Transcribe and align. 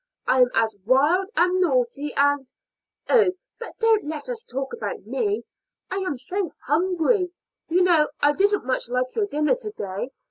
I 0.25 0.41
am 0.41 0.49
as 0.55 0.75
wild 0.83 1.29
and 1.35 1.61
naughty 1.61 2.11
and 2.17 2.49
Oh, 3.07 3.33
but 3.59 3.77
don't 3.77 4.03
let 4.03 4.29
us 4.29 4.41
talk 4.41 4.73
about 4.73 5.05
me. 5.05 5.43
I 5.91 5.97
am 5.97 6.17
so 6.17 6.53
hungry. 6.65 7.31
You 7.69 7.83
know 7.83 8.07
I 8.19 8.33
didn't 8.33 8.65
much 8.65 8.89
like 8.89 9.13
your 9.13 9.27
dinner 9.27 9.53
to 9.53 9.69
day. 9.69 10.09